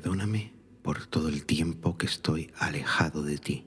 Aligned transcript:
Perdóname 0.00 0.52
por 0.82 1.06
todo 1.06 1.28
el 1.28 1.44
tiempo 1.44 1.98
que 1.98 2.06
estoy 2.06 2.52
alejado 2.56 3.24
de 3.24 3.36
ti. 3.36 3.66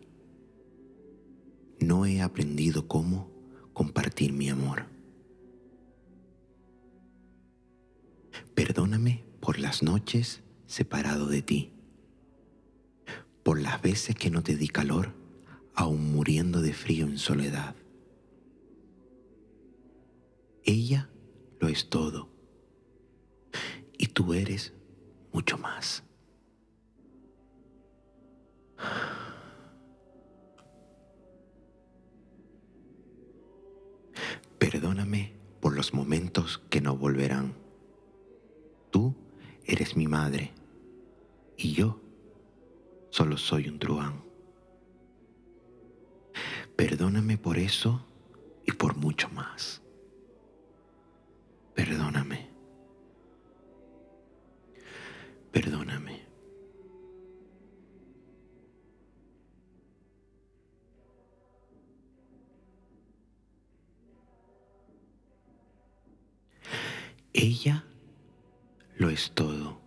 No 1.81 2.05
he 2.05 2.21
aprendido 2.21 2.87
cómo 2.87 3.29
compartir 3.73 4.31
mi 4.31 4.47
amor. 4.47 4.85
Perdóname 8.55 9.25
por 9.41 9.59
las 9.59 9.83
noches 9.83 10.41
separado 10.67 11.25
de 11.25 11.41
ti, 11.41 11.73
por 13.43 13.59
las 13.59 13.81
veces 13.81 14.15
que 14.15 14.29
no 14.29 14.41
te 14.41 14.55
di 14.55 14.69
calor, 14.69 15.13
aún 15.75 16.13
muriendo 16.13 16.61
de 16.61 16.71
frío 16.71 17.07
en 17.07 17.17
soledad. 17.17 17.75
Ella 20.63 21.09
lo 21.59 21.67
es 21.67 21.89
todo 21.89 22.29
y 23.97 24.07
tú 24.07 24.33
eres 24.33 24.71
mucho 25.33 25.57
más. 25.57 26.05
Perdóname 34.91 35.31
por 35.61 35.73
los 35.73 35.93
momentos 35.93 36.61
que 36.69 36.81
no 36.81 36.97
volverán. 36.97 37.55
Tú 38.89 39.15
eres 39.63 39.95
mi 39.95 40.05
madre 40.05 40.51
y 41.55 41.71
yo 41.71 42.01
solo 43.09 43.37
soy 43.37 43.69
un 43.69 43.79
truán. 43.79 44.21
Perdóname 46.75 47.37
por 47.37 47.57
eso 47.57 48.05
y 48.65 48.73
por 48.73 48.97
mucho 48.97 49.29
más. 49.29 49.81
Perdóname. 51.73 52.49
Perdóname. 55.53 56.30
Ella 67.33 67.85
lo 68.97 69.09
es 69.09 69.31
todo 69.33 69.79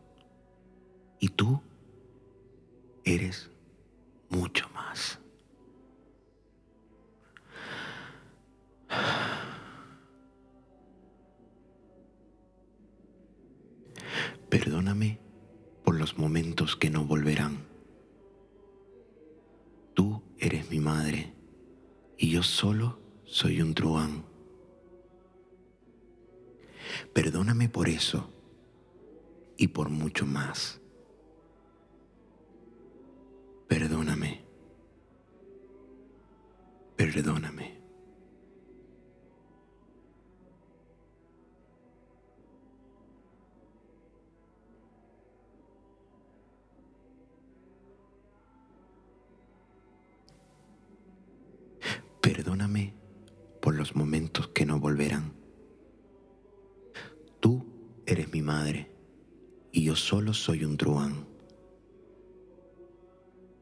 y 1.20 1.28
tú 1.28 1.60
eres 3.04 3.50
mucho 4.30 4.68
más. 4.70 5.18
Perdóname 14.48 15.18
por 15.84 15.96
los 15.96 16.16
momentos 16.16 16.76
que 16.76 16.88
no 16.88 17.04
volverán. 17.04 17.66
Tú 19.94 20.22
eres 20.38 20.70
mi 20.70 20.80
madre 20.80 21.34
y 22.16 22.30
yo 22.30 22.42
solo 22.42 23.00
soy 23.24 23.60
un 23.60 23.74
truán. 23.74 24.33
Perdóname 27.12 27.68
por 27.68 27.88
eso 27.88 28.30
y 29.56 29.68
por 29.68 29.88
mucho 29.88 30.26
más. 30.26 30.80
Perdóname. 33.68 34.44
Perdóname. 36.96 37.80
Perdóname 52.20 52.94
por 53.60 53.74
los 53.74 53.94
momentos 53.94 54.48
que 54.48 54.64
no 54.64 54.80
volverán. 54.80 55.43
Mi 58.34 58.42
madre 58.42 58.90
y 59.70 59.84
yo 59.84 59.94
solo 59.94 60.34
soy 60.34 60.64
un 60.64 60.76
truán. 60.76 61.24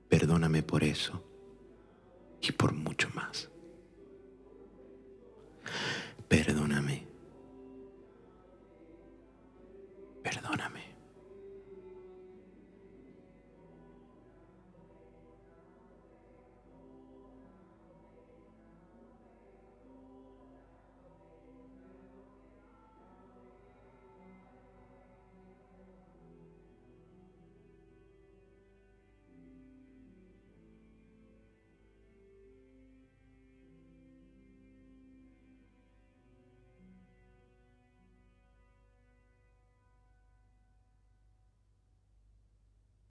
Perdóname 0.09 0.63
por 0.63 0.83
eso 0.83 1.23
y 2.41 2.53
por 2.53 2.73
mucho 2.73 3.11
más. 3.15 3.51
Perdóname. 6.27 7.12